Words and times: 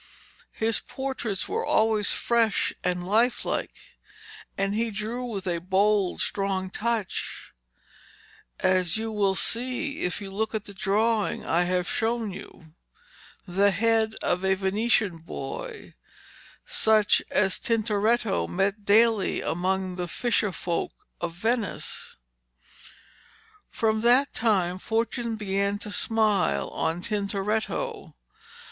His 0.55 0.79
portraits 0.79 1.47
were 1.47 1.63
always 1.63 2.09
fresh 2.09 2.73
and 2.83 3.05
life 3.05 3.45
like, 3.45 3.77
and 4.57 4.73
he 4.73 4.89
drew 4.89 5.23
with 5.23 5.45
a 5.45 5.59
bold 5.61 6.21
strong 6.21 6.71
touch, 6.71 7.53
as 8.59 8.97
you 8.97 9.11
will 9.11 9.35
see 9.35 10.01
if 10.01 10.19
you 10.19 10.31
look 10.31 10.55
at 10.55 10.65
the 10.65 10.73
drawing 10.73 11.45
I 11.45 11.65
have 11.65 11.87
shown 11.87 12.31
you 12.31 12.73
the 13.47 13.69
head 13.69 14.15
of 14.23 14.43
a 14.43 14.55
Venetian 14.55 15.19
boy, 15.19 15.93
such 16.65 17.21
as 17.29 17.59
Tintoretto 17.59 18.47
met 18.47 18.83
daily 18.85 19.41
among 19.41 19.97
the 19.97 20.07
fisher 20.07 20.51
folk 20.51 20.93
of 21.21 21.35
Venice. 21.35 22.15
From 23.69 24.01
that 24.01 24.33
time 24.33 24.79
Fortune 24.79 25.35
began 25.35 25.77
to 25.77 25.91
smile 25.91 26.69
on 26.69 27.03
Tintoretto. 27.03 28.15